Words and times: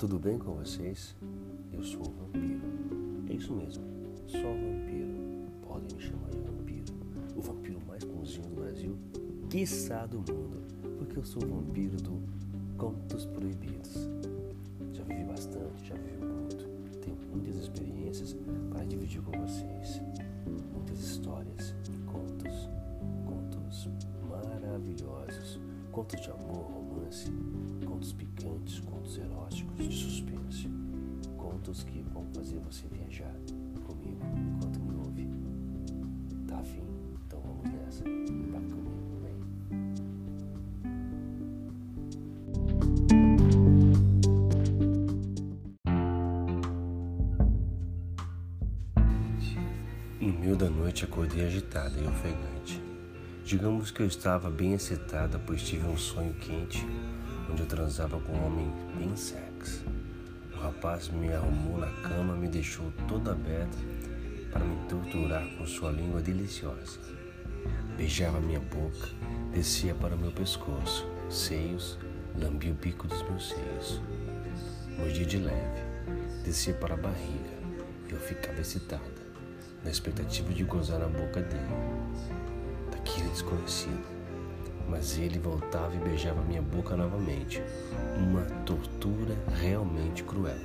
tudo 0.00 0.18
bem 0.18 0.38
com 0.38 0.54
vocês? 0.54 1.14
Eu 1.70 1.82
sou 1.82 2.00
o 2.00 2.10
vampiro. 2.10 2.62
É 3.28 3.34
isso 3.34 3.52
mesmo, 3.52 3.84
só 4.26 4.38
vampiro. 4.38 5.20
Podem 5.60 5.94
me 5.94 6.02
chamar 6.02 6.30
de 6.30 6.38
vampiro. 6.38 6.94
O 7.36 7.42
vampiro 7.42 7.78
mais 7.86 8.02
bonzinho 8.04 8.48
do 8.48 8.54
Brasil, 8.54 8.96
quiçá 9.50 10.06
do 10.06 10.20
mundo. 10.20 10.62
Porque 10.96 11.18
eu 11.18 11.22
sou 11.22 11.44
o 11.44 11.46
vampiro 11.46 11.98
do 11.98 12.18
Contos 12.78 13.26
Proibidos. 13.26 14.08
Já 14.94 15.04
vivi 15.04 15.22
bastante, 15.24 15.88
já 15.88 15.94
vivi 15.96 16.24
muito. 16.24 16.66
Tenho 17.02 17.18
muitas 17.30 17.56
experiências 17.56 18.34
para 18.70 18.84
dividir 18.84 19.20
com 19.20 19.32
vocês. 19.32 20.00
Muitas 20.72 20.98
histórias, 20.98 21.74
contos, 22.06 22.70
contos 23.26 23.90
maravilhosos. 24.30 25.60
Contos 25.92 26.20
de 26.20 26.30
amor, 26.30 26.70
romance, 26.70 27.32
contos 27.84 28.12
picantes, 28.12 28.78
contos 28.80 29.18
eróticos, 29.18 29.88
de 29.88 29.92
suspense. 29.94 30.68
Contos 31.36 31.82
que 31.82 32.00
vão 32.12 32.24
fazer 32.32 32.58
você 32.60 32.86
viajar 32.88 33.34
comigo 33.84 34.20
enquanto 34.36 34.78
me 34.80 34.96
ouve. 34.96 35.28
Tá 36.46 36.60
afim? 36.60 36.82
Então 37.26 37.40
vamos 37.40 37.64
nessa. 37.72 38.04
Vai 38.04 38.62
comigo, 38.62 39.20
vem. 39.20 39.34
Em 50.20 50.32
meio 50.38 50.56
da 50.56 50.70
noite 50.70 51.04
acordei 51.04 51.44
agitada 51.46 51.98
e 51.98 52.06
ofegante. 52.06 52.79
Digamos 53.50 53.90
que 53.90 54.00
eu 54.00 54.06
estava 54.06 54.48
bem 54.48 54.74
excitada, 54.74 55.36
pois 55.44 55.60
tive 55.60 55.84
um 55.84 55.96
sonho 55.96 56.32
quente, 56.34 56.86
onde 57.50 57.62
eu 57.62 57.66
transava 57.66 58.16
com 58.20 58.32
um 58.32 58.46
homem 58.46 58.72
bem 58.96 59.16
sexy. 59.16 59.84
O 60.54 60.60
rapaz 60.60 61.08
me 61.08 61.32
arrumou 61.32 61.76
na 61.76 61.88
cama, 62.00 62.36
me 62.36 62.46
deixou 62.46 62.92
toda 63.08 63.32
aberta 63.32 63.76
para 64.52 64.64
me 64.64 64.76
torturar 64.88 65.44
com 65.56 65.66
sua 65.66 65.90
língua 65.90 66.22
deliciosa. 66.22 67.00
Beijava 67.96 68.38
minha 68.38 68.60
boca, 68.60 69.08
descia 69.52 69.96
para 69.96 70.14
o 70.14 70.18
meu 70.18 70.30
pescoço, 70.30 71.04
seios, 71.28 71.98
lambia 72.40 72.70
o 72.70 72.74
bico 72.74 73.08
dos 73.08 73.20
meus 73.22 73.48
seios. 73.48 74.00
Mordia 74.96 75.26
de 75.26 75.38
leve, 75.38 75.82
descia 76.44 76.74
para 76.74 76.94
a 76.94 76.96
barriga 76.96 77.50
e 78.08 78.12
eu 78.12 78.20
ficava 78.20 78.60
excitada, 78.60 79.02
na 79.82 79.90
expectativa 79.90 80.52
de 80.52 80.62
gozar 80.62 81.00
na 81.00 81.08
boca 81.08 81.42
dele, 81.42 81.66
daquele 83.20 83.30
desconhecido. 83.30 84.20
Mas 84.88 85.18
ele 85.18 85.38
voltava 85.38 85.94
e 85.94 85.98
beijava 85.98 86.42
minha 86.42 86.62
boca 86.62 86.96
novamente, 86.96 87.62
uma 88.16 88.42
tortura 88.64 89.36
realmente 89.54 90.24
cruel. 90.24 90.58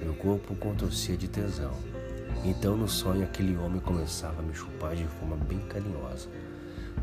Meu 0.00 0.14
corpo 0.14 0.54
contorcia 0.56 1.16
de 1.16 1.28
tesão. 1.28 1.74
Então, 2.44 2.76
no 2.76 2.88
sonho, 2.88 3.24
aquele 3.24 3.56
homem 3.56 3.80
começava 3.80 4.40
a 4.40 4.42
me 4.42 4.54
chupar 4.54 4.94
de 4.94 5.04
forma 5.04 5.36
bem 5.36 5.58
carinhosa, 5.60 6.28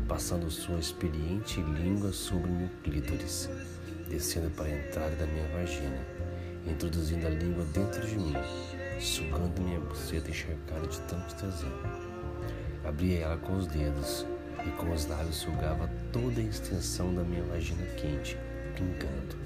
passando 0.08 0.50
sua 0.50 0.78
experiente 0.78 1.60
língua 1.60 2.12
sobre 2.12 2.50
meu 2.50 2.68
clítoris, 2.82 3.48
descendo 4.08 4.50
para 4.50 4.66
a 4.66 4.76
entrada 4.76 5.14
da 5.16 5.26
minha 5.26 5.48
vagina, 5.48 5.98
introduzindo 6.66 7.26
a 7.26 7.30
língua 7.30 7.64
dentro 7.72 8.06
de 8.06 8.16
mim, 8.16 8.34
sugando 9.00 9.60
minha 9.62 9.80
buceta 9.80 10.30
encharcada 10.30 10.86
de 10.86 11.00
tanto 11.02 11.34
tesão. 11.34 12.11
Abria 12.84 13.20
ela 13.20 13.36
com 13.36 13.56
os 13.56 13.66
dedos 13.66 14.26
e 14.66 14.70
com 14.70 14.92
os 14.92 15.06
lábios 15.06 15.36
sugava 15.36 15.90
toda 16.12 16.40
a 16.40 16.44
extensão 16.44 17.14
da 17.14 17.22
minha 17.22 17.42
vagina 17.44 17.84
quente, 17.96 18.36
pingando. 18.74 19.36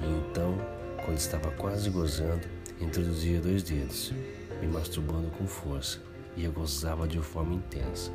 E 0.00 0.06
então, 0.06 0.56
quando 1.04 1.18
estava 1.18 1.50
quase 1.52 1.90
gozando, 1.90 2.46
introduzia 2.80 3.40
dois 3.40 3.62
dedos, 3.62 4.12
me 4.60 4.66
masturbando 4.68 5.30
com 5.30 5.46
força, 5.46 6.00
e 6.36 6.44
eu 6.44 6.52
gozava 6.52 7.06
de 7.06 7.18
forma 7.18 7.54
intensa. 7.54 8.10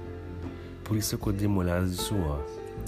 Por 0.83 0.97
isso 0.97 1.15
acordei 1.15 1.47
molhado 1.47 1.87
de 1.87 1.95
suor, 1.95 2.45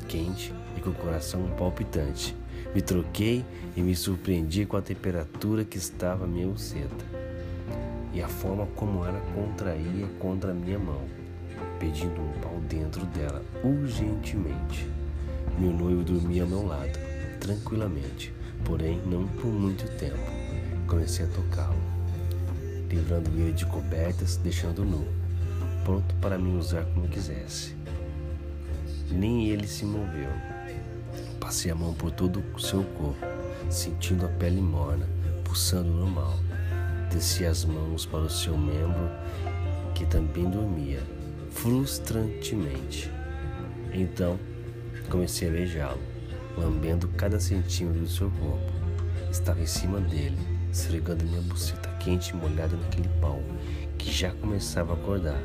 quente 0.08 0.54
e 0.78 0.82
com 0.82 0.90
o 0.90 0.96
coração 0.96 1.46
palpitante. 1.58 2.36
Me 2.74 2.82
troquei 2.82 3.46
e 3.76 3.82
me 3.82 3.96
surpreendi 3.96 4.66
com 4.66 4.78
a 4.78 4.82
temperatura 4.82 5.66
que 5.66 5.78
estava 5.78 6.28
minha 6.28 6.48
buceta 6.48 7.20
e 8.14 8.22
a 8.22 8.28
forma 8.28 8.66
como 8.76 9.06
ela 9.06 9.22
contraía 9.34 10.08
contra 10.20 10.52
a 10.52 10.54
minha 10.54 10.80
mão, 10.80 11.02
pedindo 11.80 12.22
um 12.22 12.32
pau 12.42 12.60
dentro 12.68 13.06
dela 13.08 13.44
urgentemente. 13.64 14.88
Meu 15.58 15.72
noivo 15.72 16.04
dormia 16.04 16.44
ao 16.44 16.50
meu 16.50 16.66
lado, 16.66 16.98
tranquilamente, 17.40 18.34
porém 18.64 19.02
não 19.06 19.28
por 19.28 19.48
muito 19.48 19.86
tempo. 19.98 20.20
Comecei 20.88 21.26
a 21.26 21.30
tocá-lo, 21.30 21.80
livrando 22.90 23.30
ele 23.32 23.52
de 23.52 23.66
cobertas, 23.66 24.38
deixando 24.38 24.86
nu, 24.86 25.06
pronto 25.84 26.16
para 26.16 26.38
me 26.38 26.58
usar 26.58 26.86
como 26.94 27.08
quisesse. 27.08 27.76
Nem 29.12 29.50
ele 29.50 29.68
se 29.68 29.86
moveu. 29.86 30.30
Passei 31.40 31.72
a 31.72 31.76
mão 31.76 31.94
por 31.94 32.12
todo 32.12 32.44
o 32.56 32.60
seu 32.60 32.84
corpo, 32.84 33.26
sentindo 33.70 34.26
a 34.26 34.30
pele 34.30 34.62
morna, 34.62 35.08
pulsando 35.44 35.92
normal. 35.92 36.38
Desci 37.12 37.44
as 37.46 37.66
mãos 37.66 38.06
para 38.06 38.20
o 38.20 38.30
seu 38.30 38.56
membro, 38.56 39.10
que 39.96 40.06
também 40.06 40.48
dormia, 40.50 41.02
frustrantemente. 41.52 43.12
Então, 43.94 44.40
comecei 45.10 45.48
a 45.48 45.52
beijá-lo, 45.52 46.00
lambendo 46.58 47.08
cada 47.10 47.40
centímetro 47.40 48.02
do 48.02 48.08
seu 48.08 48.30
corpo. 48.32 48.72
Estava 49.32 49.62
em 49.62 49.66
cima 49.66 50.00
dele, 50.00 50.38
esfregando 50.72 51.26
minha 51.26 51.42
buceta 51.42 51.90
quente 52.00 52.32
e 52.32 52.36
molhada 52.36 52.76
naquele 52.76 53.10
pau, 53.22 53.42
que 53.98 54.12
já 54.12 54.32
começava 54.32 54.94
a 54.94 54.96
acordar. 54.96 55.42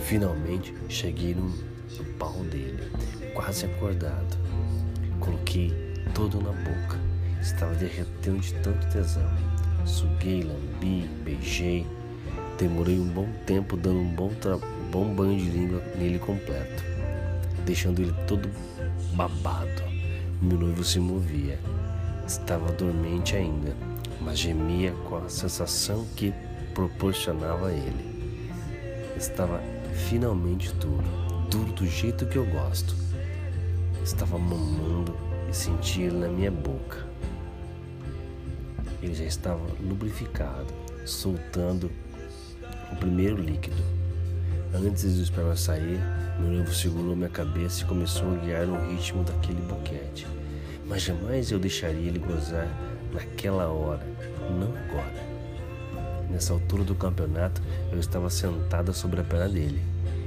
Finalmente, 0.00 0.74
cheguei 0.88 1.34
no, 1.34 1.48
no 1.48 2.04
pau 2.18 2.42
dele, 2.44 2.90
quase 3.34 3.66
acordado. 3.66 4.36
Coloquei 5.20 5.72
todo 6.14 6.40
na 6.40 6.52
boca, 6.52 6.98
estava 7.40 7.74
derretendo 7.74 8.38
de 8.38 8.54
tanto 8.54 8.88
tesão. 8.88 9.30
Suguei, 9.84 10.42
lambi, 10.42 11.08
beijei. 11.24 11.86
Demorei 12.62 12.96
um 12.96 13.08
bom 13.08 13.26
tempo 13.44 13.76
dando 13.76 13.98
um 13.98 14.14
bom, 14.14 14.30
bom 14.92 15.12
banho 15.12 15.36
de 15.36 15.50
língua 15.50 15.82
nele 15.98 16.20
completo, 16.20 16.84
deixando 17.66 18.00
ele 18.00 18.14
todo 18.28 18.48
babado. 19.14 19.82
Meu 20.40 20.56
noivo 20.56 20.84
se 20.84 21.00
movia. 21.00 21.58
Estava 22.24 22.70
dormente 22.70 23.34
ainda, 23.34 23.74
mas 24.20 24.38
gemia 24.38 24.92
com 25.08 25.16
a 25.16 25.28
sensação 25.28 26.06
que 26.14 26.32
proporcionava 26.72 27.66
a 27.66 27.72
ele. 27.72 28.30
Estava 29.16 29.60
finalmente 30.08 30.72
duro, 30.74 31.02
duro 31.50 31.72
do 31.72 31.84
jeito 31.84 32.26
que 32.26 32.36
eu 32.36 32.46
gosto. 32.46 32.94
Estava 34.04 34.38
mamando 34.38 35.16
e 35.50 35.52
sentia 35.52 36.06
ele 36.06 36.18
na 36.18 36.28
minha 36.28 36.52
boca. 36.52 37.04
Ele 39.02 39.14
já 39.14 39.24
estava 39.24 39.66
lubrificado, 39.80 40.72
soltando 41.04 41.90
o 42.92 42.96
primeiro 42.96 43.40
líquido. 43.40 43.82
Antes 44.74 45.16
do 45.16 45.22
esperma 45.22 45.56
sair, 45.56 46.00
meu 46.38 46.50
noivo 46.50 46.72
segurou 46.72 47.16
minha 47.16 47.28
cabeça 47.28 47.82
e 47.82 47.86
começou 47.86 48.32
a 48.32 48.36
guiar 48.36 48.66
no 48.66 48.90
ritmo 48.90 49.24
daquele 49.24 49.60
boquete. 49.62 50.26
Mas 50.86 51.02
jamais 51.02 51.50
eu 51.50 51.58
deixaria 51.58 52.08
ele 52.08 52.18
gozar 52.18 52.68
naquela 53.12 53.68
hora, 53.68 54.06
não 54.50 54.68
agora. 54.76 55.32
Nessa 56.30 56.52
altura 56.52 56.84
do 56.84 56.94
campeonato, 56.94 57.62
eu 57.92 57.98
estava 57.98 58.30
sentada 58.30 58.92
sobre 58.92 59.20
a 59.20 59.24
perna 59.24 59.48
dele 59.48 59.82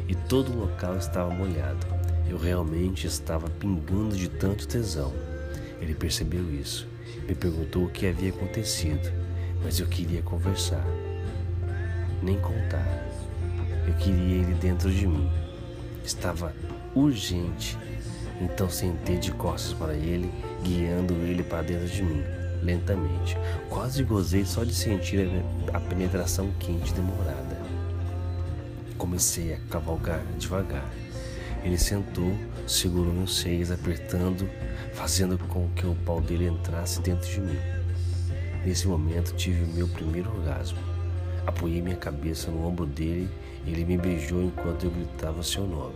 e 0.07 0.13
todo 0.13 0.51
o 0.51 0.59
local 0.59 0.97
estava 0.97 1.33
molhado. 1.33 1.85
Eu 2.29 2.37
realmente 2.37 3.07
estava 3.07 3.49
pingando 3.49 4.15
de 4.15 4.29
tanto 4.29 4.67
tesão. 4.67 5.13
Ele 5.81 5.93
percebeu 5.93 6.53
isso, 6.53 6.87
me 7.27 7.35
perguntou 7.35 7.85
o 7.85 7.89
que 7.89 8.07
havia 8.07 8.29
acontecido, 8.29 9.11
mas 9.63 9.79
eu 9.79 9.87
queria 9.87 10.21
conversar, 10.21 10.85
nem 12.21 12.39
contar. 12.39 12.85
Eu 13.87 13.93
queria 13.95 14.41
ele 14.41 14.53
dentro 14.55 14.91
de 14.91 15.07
mim. 15.07 15.29
Estava 16.03 16.53
urgente, 16.93 17.77
então 18.39 18.69
sentei 18.69 19.17
de 19.17 19.31
costas 19.31 19.73
para 19.73 19.93
ele, 19.93 20.31
guiando 20.63 21.13
ele 21.13 21.43
para 21.43 21.63
dentro 21.63 21.87
de 21.87 22.03
mim, 22.03 22.23
lentamente. 22.61 23.37
Quase 23.69 24.03
gozei 24.03 24.45
só 24.45 24.63
de 24.63 24.73
sentir 24.73 25.29
a 25.73 25.79
penetração 25.79 26.51
quente 26.59 26.93
demorada. 26.93 27.59
Comecei 28.97 29.53
a 29.53 29.59
cavalgar 29.69 30.21
devagar. 30.37 30.89
Ele 31.63 31.77
sentou, 31.77 32.31
segurou 32.67 33.11
meus 33.11 33.39
seios, 33.39 33.71
apertando, 33.71 34.47
fazendo 34.93 35.37
com 35.47 35.67
que 35.69 35.85
o 35.85 35.95
pau 36.05 36.21
dele 36.21 36.47
entrasse 36.47 37.01
dentro 37.01 37.27
de 37.27 37.41
mim. 37.41 37.59
Nesse 38.63 38.87
momento 38.87 39.35
tive 39.35 39.65
meu 39.73 39.87
primeiro 39.87 40.29
orgasmo. 40.29 40.94
Apoiei 41.45 41.81
minha 41.81 41.95
cabeça 41.95 42.49
no 42.49 42.65
ombro 42.65 42.85
dele 42.85 43.29
e 43.65 43.71
ele 43.71 43.85
me 43.85 43.97
beijou 43.97 44.43
enquanto 44.43 44.85
eu 44.85 44.91
gritava 44.91 45.43
seu 45.43 45.65
nome. 45.65 45.95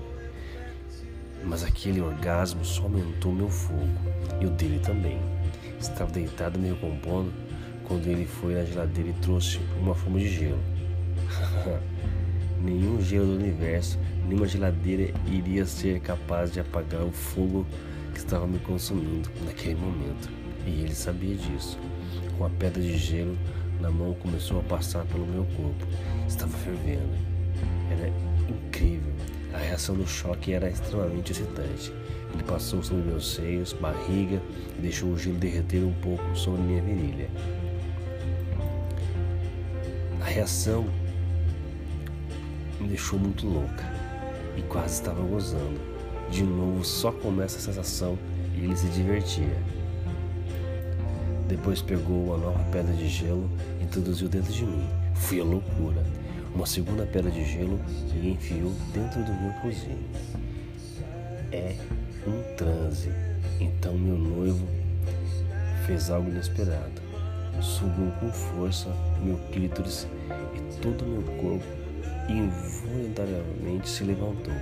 Mas 1.44 1.64
aquele 1.64 2.02
orgasmo 2.02 2.64
só 2.64 2.84
aumentou 2.84 3.34
meu 3.34 3.50
fogo 3.50 3.88
e 4.40 4.46
o 4.46 4.50
dele 4.52 4.80
também. 4.80 5.20
Estava 5.80 6.12
deitado 6.12 6.60
meio 6.60 6.76
compondo 6.76 7.34
quando 7.86 8.06
ele 8.06 8.26
foi 8.26 8.54
na 8.54 8.64
geladeira 8.64 9.10
e 9.10 9.14
trouxe 9.14 9.60
uma 9.80 9.96
forma 9.96 10.20
de 10.20 10.30
gelo. 10.30 10.60
Nenhum 12.62 13.02
gelo 13.02 13.26
do 13.26 13.36
universo, 13.36 13.98
nenhuma 14.28 14.46
geladeira 14.46 15.14
iria 15.26 15.66
ser 15.66 16.02
capaz 16.02 16.52
de 16.52 16.60
apagar 16.60 17.04
o 17.04 17.12
fogo 17.12 17.66
que 18.14 18.20
estava 18.20 18.46
me 18.46 18.60
consumindo 18.60 19.30
naquele 19.46 19.76
momento. 19.76 20.30
E 20.68 20.82
ele 20.82 20.94
sabia 20.94 21.36
disso. 21.36 21.80
Com 22.38 22.46
a 22.46 22.50
pedra 22.50 22.82
de 22.82 22.98
gelo 22.98 23.38
na 23.80 23.90
mão, 23.90 24.14
começou 24.16 24.60
a 24.60 24.64
passar 24.64 25.06
pelo 25.06 25.26
meu 25.26 25.46
corpo. 25.56 25.86
Estava 26.28 26.52
fervendo. 26.58 27.16
Era 27.92 28.12
incrível. 28.50 29.14
A 29.54 29.58
reação 29.58 29.96
do 29.96 30.06
choque 30.06 30.54
era 30.54 30.70
extremamente 30.70 31.32
excitante. 31.32 31.92
Ele 32.34 32.44
passou 32.44 32.84
sobre 32.84 33.04
meus 33.04 33.34
seios, 33.34 33.74
barriga 33.74 34.42
e 34.78 34.82
deixou 34.82 35.10
o 35.10 35.18
gelo 35.18 35.38
derreter 35.38 35.84
um 35.84 35.94
pouco 35.94 36.24
sobre 36.36 36.62
minha 36.62 36.82
virilha. 36.82 37.30
A 40.22 40.26
reação 40.26 40.86
me 42.80 42.88
deixou 42.88 43.18
muito 43.18 43.48
louca 43.48 43.92
e 44.56 44.62
quase 44.64 44.96
estava 44.96 45.22
gozando. 45.24 45.80
De 46.30 46.44
novo, 46.44 46.84
só 46.86 47.12
começa 47.12 47.58
a 47.58 47.62
sensação 47.62 48.18
e 48.56 48.64
ele 48.64 48.76
se 48.76 48.88
divertia. 48.90 49.58
Depois 51.50 51.82
pegou 51.82 52.26
uma 52.26 52.38
nova 52.38 52.64
pedra 52.66 52.94
de 52.94 53.08
gelo 53.08 53.50
e 53.82 53.84
introduziu 53.84 54.30
dentro 54.30 54.54
de 54.54 54.64
mim. 54.64 54.88
Fui 55.16 55.42
a 55.42 55.44
loucura. 55.44 56.06
Uma 56.54 56.68
segunda 56.68 57.08
pedra 57.08 57.32
de 57.32 57.44
gelo 57.44 57.80
e 58.14 58.30
enfiou 58.30 58.72
dentro 58.94 59.24
do 59.24 59.34
meu 59.34 59.52
cozinho. 59.54 60.06
É 61.52 61.76
um 62.28 62.56
transe. 62.56 63.10
Então 63.60 63.98
meu 63.98 64.16
noivo 64.16 64.64
fez 65.88 66.12
algo 66.12 66.30
inesperado. 66.30 67.02
Sugou 67.60 68.12
com 68.20 68.32
força 68.32 68.88
meu 69.24 69.40
clítoris 69.52 70.08
e 70.54 70.82
todo 70.82 71.04
meu 71.04 71.24
corpo 71.42 71.66
involuntariamente 72.30 73.90
se 73.90 74.04
levantou. 74.04 74.54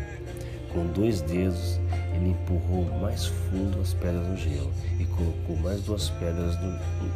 Com 0.71 0.87
dois 0.87 1.19
dedos, 1.19 1.81
ele 2.17 2.31
empurrou 2.31 2.85
mais 2.99 3.27
fundo 3.27 3.79
as 3.79 3.93
pedras 3.93 4.27
no 4.27 4.37
gelo 4.37 4.71
e 4.99 5.05
colocou 5.05 5.55
mais 5.57 5.81
duas 5.81 6.09
pedras 6.09 6.57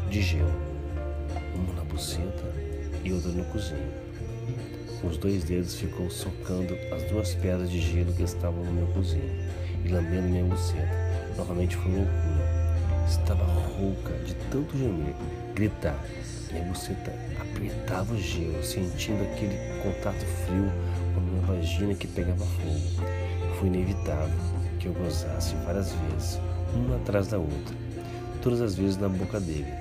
de 0.09 0.21
gelo, 0.21 0.53
uma 1.55 1.73
na 1.73 1.83
buceta 1.83 2.53
e 3.03 3.11
outra 3.11 3.31
no 3.31 3.43
cozinho. 3.45 3.91
Com 5.01 5.07
os 5.07 5.17
dois 5.17 5.43
dedos 5.43 5.75
ficou 5.75 6.09
socando 6.11 6.77
as 6.93 7.03
duas 7.09 7.33
pedras 7.33 7.71
de 7.71 7.81
gelo 7.81 8.13
que 8.13 8.21
estavam 8.21 8.63
no 8.63 8.71
meu 8.71 8.87
cozinho 8.87 9.33
e 9.83 9.89
lambendo 9.89 10.27
minha 10.29 10.45
buceta. 10.45 10.95
Novamente 11.35 11.75
foi 11.75 11.91
loucura. 11.91 12.61
Estava 13.07 13.43
rouca 13.43 14.13
de 14.23 14.35
tanto 14.51 14.77
gemer, 14.77 15.15
gritar. 15.55 15.99
Minha 16.51 16.65
buceta 16.65 17.11
apertava 17.39 18.13
o 18.13 18.21
gelo, 18.21 18.63
sentindo 18.63 19.23
aquele 19.23 19.57
contato 19.81 20.23
frio 20.45 20.71
com 21.15 21.21
minha 21.21 21.41
vagina 21.41 21.95
que 21.95 22.05
pegava 22.05 22.45
fogo. 22.45 23.07
Foi 23.57 23.67
inevitável 23.67 24.60
que 24.81 24.87
eu 24.87 24.93
gozasse 24.93 25.55
várias 25.65 25.93
vezes, 25.93 26.39
uma 26.73 26.97
atrás 26.97 27.27
da 27.27 27.37
outra, 27.37 27.75
todas 28.41 28.61
as 28.61 28.75
vezes 28.75 28.97
na 28.97 29.07
boca 29.07 29.39
dele. 29.39 29.71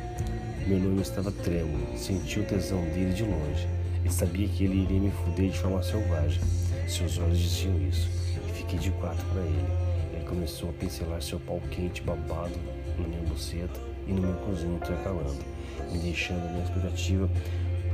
Meu 0.66 0.78
nome 0.78 1.02
estava 1.02 1.32
trêmulo, 1.32 1.96
senti 1.96 2.38
o 2.38 2.44
tesão 2.44 2.82
dele 2.90 3.12
de 3.12 3.24
longe 3.24 3.66
e 4.04 4.12
sabia 4.12 4.46
que 4.46 4.64
ele 4.64 4.82
iria 4.82 5.00
me 5.00 5.10
fuder 5.10 5.50
de 5.50 5.58
forma 5.58 5.82
selvagem. 5.82 6.42
Seus 6.86 7.18
olhos 7.18 7.38
diziam 7.38 7.80
isso 7.88 8.08
e 8.48 8.52
fiquei 8.52 8.78
de 8.78 8.90
quatro 8.92 9.24
para 9.28 9.42
ele 9.42 9.90
começou 10.30 10.70
a 10.70 10.72
pincelar 10.74 11.20
seu 11.20 11.40
pau 11.40 11.60
quente 11.72 12.02
babado 12.02 12.54
na 12.96 13.08
minha 13.08 13.20
buceta 13.22 13.80
e 14.06 14.12
no 14.12 14.22
meu 14.22 14.34
cozinho 14.36 14.76
intercalando, 14.76 15.44
me 15.90 15.98
deixando 15.98 16.44
na 16.52 16.62
expectativa 16.62 17.28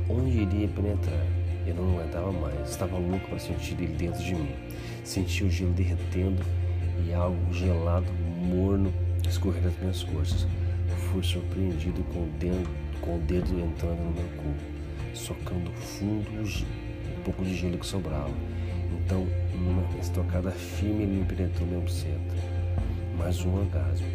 onde 0.07 0.41
iria 0.41 0.67
penetrar. 0.67 1.25
Eu 1.65 1.73
não 1.73 1.97
aguentava 1.97 2.31
mais, 2.31 2.69
estava 2.69 2.97
louco 2.97 3.27
para 3.27 3.39
sentir 3.39 3.73
ele 3.81 3.95
dentro 3.95 4.23
de 4.23 4.35
mim. 4.35 4.55
Senti 5.03 5.43
o 5.43 5.49
gelo 5.49 5.73
derretendo 5.73 6.43
e 7.05 7.13
algo 7.13 7.53
gelado, 7.53 8.07
morno, 8.45 8.93
escorrer 9.27 9.61
das 9.61 9.77
minhas 9.79 10.03
coxas. 10.03 10.47
Fui 11.11 11.23
surpreendido 11.23 12.03
com 12.13 12.19
o 12.19 12.29
dedo, 12.39 12.69
com 13.01 13.17
o 13.17 13.19
dedo 13.19 13.59
entrando 13.59 13.99
no 13.99 14.11
meu 14.11 14.29
cu, 14.37 15.15
socando 15.15 15.71
fundo 15.73 16.29
um 16.31 17.23
pouco 17.23 17.43
de 17.43 17.55
gelo 17.55 17.77
que 17.77 17.85
sobrava 17.85 18.33
então, 19.07 19.25
numa 19.53 19.83
estocada 19.99 20.51
firme, 20.51 21.05
me 21.05 21.25
penetrou 21.25 21.67
minha 21.67 21.79
buceta. 21.79 22.35
Mais 23.17 23.43
um 23.45 23.55
orgasmo. 23.55 24.07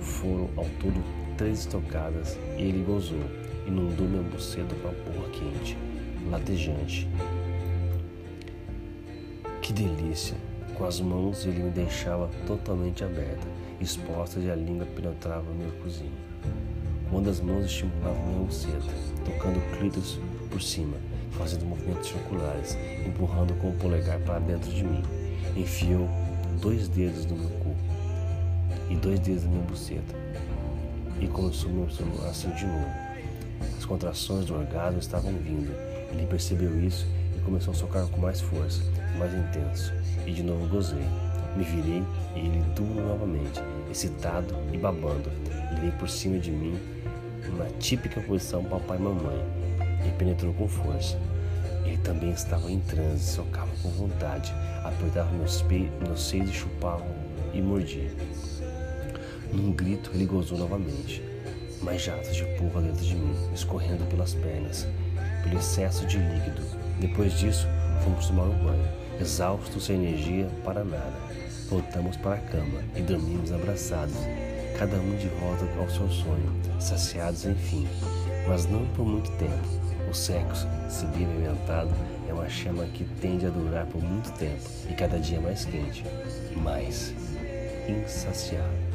Foram 0.00 0.48
ao 0.56 0.64
todo 0.80 1.02
três 1.36 1.60
estocadas 1.60 2.38
e 2.56 2.62
ele 2.62 2.84
gozou. 2.84 3.18
Inundou 3.66 4.06
minha 4.06 4.22
buceta 4.22 4.74
com 4.76 4.88
a 4.88 4.92
porra 4.92 5.28
quente, 5.30 5.76
latejante. 6.30 7.08
Que 9.60 9.72
delícia! 9.72 10.36
Com 10.76 10.84
as 10.84 11.00
mãos 11.00 11.46
ele 11.46 11.62
me 11.62 11.70
deixava 11.70 12.28
totalmente 12.46 13.02
aberta, 13.02 13.46
exposta 13.80 14.38
e 14.40 14.50
a 14.50 14.54
língua 14.54 14.86
penetrava 14.86 15.50
meu 15.52 15.70
cozinho. 15.82 16.12
Uma 17.10 17.22
das 17.22 17.40
mãos 17.40 17.66
estimulava 17.66 18.18
minha 18.26 18.44
buceta, 18.44 18.92
tocando 19.24 19.58
o 19.58 19.78
clítoris 19.78 20.18
por 20.50 20.60
cima 20.60 20.96
fazendo 21.36 21.66
movimentos 21.66 22.08
circulares, 22.08 22.76
empurrando 23.06 23.54
com 23.54 23.70
o 23.70 23.74
polegar 23.74 24.18
para 24.20 24.38
dentro 24.40 24.70
de 24.70 24.84
mim. 24.84 25.02
Enfiou 25.56 26.08
dois 26.60 26.88
dedos 26.88 27.26
no 27.26 27.36
meu 27.36 27.50
cu 27.60 27.74
e 28.90 28.96
dois 28.96 29.20
dedos 29.20 29.44
na 29.44 29.50
minha 29.50 29.62
buceta 29.62 30.14
e 31.20 31.26
começou 31.26 31.70
meu 31.70 31.86
assim 32.28 32.50
de 32.50 32.66
novo. 32.66 33.06
As 33.76 33.84
contrações 33.84 34.46
do 34.46 34.54
orgasmo 34.54 34.98
estavam 34.98 35.32
vindo. 35.32 35.72
Ele 36.10 36.26
percebeu 36.26 36.80
isso 36.82 37.06
e 37.36 37.40
começou 37.40 37.72
a 37.72 37.76
socar 37.76 38.06
com 38.08 38.20
mais 38.20 38.40
força, 38.40 38.82
mais 39.18 39.32
intenso. 39.32 39.92
E 40.26 40.32
de 40.32 40.42
novo 40.42 40.66
gozei. 40.68 41.04
Me 41.56 41.64
virei 41.64 42.02
e 42.34 42.40
ele 42.40 42.62
duro 42.74 43.06
novamente, 43.06 43.60
excitado 43.90 44.54
e 44.72 44.78
babando. 44.78 45.30
Ele 45.76 45.92
por 45.92 46.08
cima 46.08 46.38
de 46.38 46.50
mim, 46.50 46.78
na 47.56 47.66
típica 47.78 48.20
posição 48.20 48.64
papai 48.64 48.98
e 48.98 49.00
mamãe, 49.00 49.44
e 50.06 50.10
penetrou 50.18 50.52
com 50.54 50.68
força. 50.68 51.18
Ele 51.84 51.96
também 51.98 52.30
estava 52.30 52.70
em 52.70 52.80
transe, 52.80 53.24
socava 53.24 53.70
com 53.82 53.88
vontade, 53.90 54.52
apertava 54.84 55.30
meus, 55.32 55.62
pe... 55.62 55.90
meus 56.04 56.28
seios 56.28 56.50
e 56.50 56.52
chupava 56.52 57.06
e 57.54 57.62
mordia. 57.62 58.10
Num 59.52 59.72
grito, 59.72 60.10
ele 60.12 60.26
gozou 60.26 60.58
novamente, 60.58 61.22
mais 61.82 62.02
jatos 62.02 62.34
de 62.34 62.44
porra 62.58 62.82
dentro 62.82 63.04
de 63.04 63.14
mim, 63.14 63.34
escorrendo 63.54 64.04
pelas 64.06 64.34
pernas, 64.34 64.86
pelo 65.42 65.58
excesso 65.58 66.04
de 66.06 66.18
líquido. 66.18 66.75
Depois 67.00 67.38
disso, 67.38 67.66
fomos 68.02 68.26
tomar 68.26 68.44
um 68.44 68.64
banho, 68.64 68.88
exaustos, 69.20 69.84
sem 69.84 69.96
energia 69.96 70.48
para 70.64 70.84
nada. 70.84 71.12
Voltamos 71.68 72.16
para 72.16 72.34
a 72.34 72.38
cama 72.38 72.80
e 72.94 73.02
dormimos 73.02 73.52
abraçados, 73.52 74.14
cada 74.78 74.96
um 74.96 75.16
de 75.16 75.28
volta 75.28 75.66
ao 75.78 75.90
seu 75.90 76.08
sonho, 76.08 76.52
saciados 76.78 77.44
enfim, 77.44 77.86
mas 78.46 78.66
não 78.66 78.86
por 78.88 79.04
muito 79.04 79.30
tempo 79.32 79.86
o 80.08 80.14
sexo, 80.14 80.68
se 80.88 81.04
bem 81.06 81.26
alimentado, 81.26 81.90
é 82.28 82.32
uma 82.32 82.48
chama 82.48 82.84
que 82.86 83.04
tende 83.20 83.46
a 83.46 83.50
durar 83.50 83.86
por 83.86 84.02
muito 84.02 84.30
tempo 84.38 84.62
e 84.88 84.94
cada 84.94 85.18
dia 85.18 85.40
mais 85.40 85.64
quente, 85.64 86.04
mais 86.56 87.12
insaciável. 87.88 88.85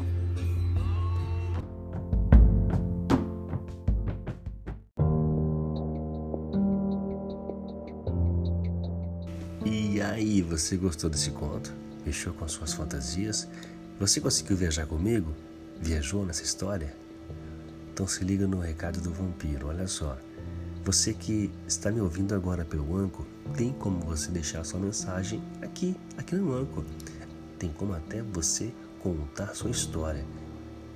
Aí, 10.12 10.42
você 10.42 10.76
gostou 10.76 11.10
desse 11.10 11.32
conto? 11.32 11.74
Fechou 12.04 12.34
com 12.34 12.48
suas 12.48 12.74
fantasias? 12.74 13.48
Você 14.00 14.20
conseguiu 14.20 14.58
viajar 14.58 14.86
comigo? 14.86 15.34
Viajou 15.80 16.26
nessa 16.26 16.44
história? 16.44 16.96
Então 17.94 18.08
se 18.08 18.24
liga 18.24 18.46
no 18.48 18.60
recado 18.60 19.00
do 19.00 19.12
vampiro, 19.12 19.68
olha 19.68 19.88
só. 19.88 20.18
Você 20.84 21.14
que 21.14 21.52
está 21.68 21.92
me 21.92 22.02
ouvindo 22.02 22.34
agora 22.34 22.66
pelo 22.66 22.98
Anco, 22.98 23.26
tem 23.56 23.72
como 23.72 24.00
você 24.02 24.32
deixar 24.32 24.64
sua 24.64 24.80
mensagem 24.80 25.42
aqui, 25.62 25.96
aqui 26.18 26.36
no 26.36 26.54
Anco. 26.54 26.84
Tem 27.58 27.70
como 27.72 27.94
até 27.94 28.22
você 28.22 28.74
contar 29.00 29.56
sua 29.56 29.70
história. 29.70 30.26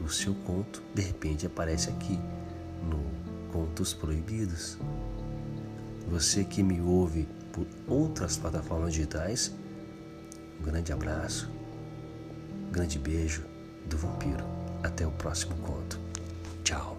O 0.03 0.09
seu 0.09 0.33
conto, 0.33 0.83
de 0.93 1.01
repente, 1.01 1.45
aparece 1.45 1.89
aqui 1.89 2.19
no 2.89 2.99
Contos 3.51 3.93
Proibidos. 3.93 4.77
Você 6.09 6.43
que 6.43 6.61
me 6.61 6.81
ouve 6.81 7.27
por 7.55 7.65
outras 7.87 8.35
plataformas 8.35 8.93
digitais, 8.93 9.55
um 10.59 10.63
grande 10.63 10.91
abraço, 10.91 11.49
um 12.67 12.71
grande 12.71 12.99
beijo 12.99 13.43
do 13.85 13.97
vampiro. 13.97 14.43
Até 14.83 15.07
o 15.07 15.11
próximo 15.11 15.55
conto. 15.57 15.97
Tchau. 16.63 16.97